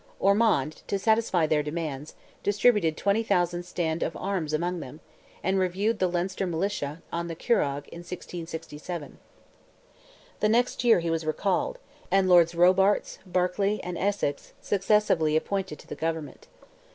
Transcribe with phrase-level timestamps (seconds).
[0.19, 4.99] Ormond, to satisfy their demands, distributed 20,000 stand of arms among them,
[5.43, 9.19] and reviewed the Leinster Militia, on the Curragh, in 1667.
[10.39, 11.77] The next year he was recalled,
[12.09, 16.47] and Lords Robarts, Berkely, and Essex, successively appointed to the government.